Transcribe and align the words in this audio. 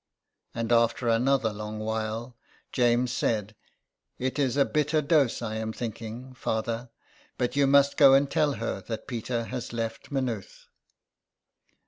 And 0.55 0.71
after 0.71 1.07
another 1.09 1.53
long 1.53 1.77
while 1.77 2.35
James 2.71 3.11
said," 3.11 3.53
It 4.17 4.39
is 4.39 4.57
a 4.57 4.65
bitter 4.65 4.99
dose, 4.99 5.43
I 5.43 5.57
am 5.57 5.71
thinking, 5.71 6.33
father, 6.33 6.89
but 7.37 7.55
you 7.55 7.67
must 7.67 7.97
go 7.97 8.15
and 8.15 8.27
tell 8.27 8.53
her 8.53 8.81
that 8.87 9.07
Peter 9.07 9.43
has 9.43 9.73
left 9.73 10.09
Maynooth." 10.11 10.65